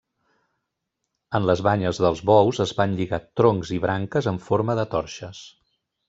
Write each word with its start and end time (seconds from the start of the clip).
En 1.39 1.43
les 1.49 1.59
banyes 1.67 1.99
dels 2.05 2.23
bous 2.29 2.61
es 2.65 2.73
van 2.79 2.95
lligar 3.01 3.19
troncs 3.41 3.73
i 3.77 3.79
branques 3.83 4.31
en 4.33 4.41
forma 4.47 4.77
de 4.81 4.87
torxes. 4.95 5.43